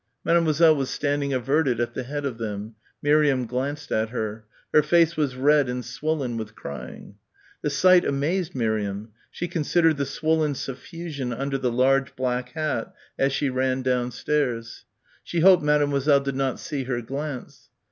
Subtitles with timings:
[0.25, 4.45] Mademoiselle was standing averted at the head of them; Miriam glanced at her.
[4.73, 7.17] Her face was red and swollen with crying.
[7.61, 9.09] The sight amazed Miriam.
[9.29, 14.85] She considered the swollen suffusion under the large black hat as she ran downstairs.
[15.23, 17.69] She hoped Mademoiselle did not see her glance....